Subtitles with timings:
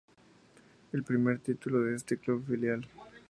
[0.93, 2.87] El primer título de este club filial.